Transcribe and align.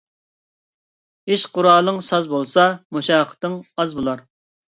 ئىش 1.33 1.43
قۇرالىڭ 1.57 1.99
ساز 2.07 2.31
بولسا، 2.33 2.65
مۇشەققىتىڭ 2.99 3.61
ئاز 3.85 3.95
بولار. 4.01 4.27